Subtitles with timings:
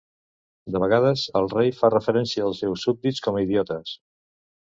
[0.75, 3.93] De vegades, el rei fa referència als seus súbdits com a "idiotes".